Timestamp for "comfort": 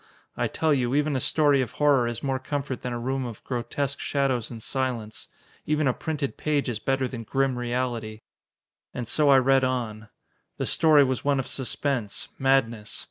2.39-2.81